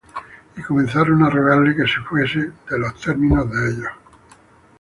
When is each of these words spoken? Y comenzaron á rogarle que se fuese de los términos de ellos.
Y 0.57 0.61
comenzaron 0.67 1.21
á 1.25 1.29
rogarle 1.29 1.75
que 1.77 1.85
se 1.85 1.99
fuese 2.01 2.39
de 2.67 2.79
los 2.79 2.95
términos 2.99 3.45
de 3.51 3.59
ellos. 3.69 3.91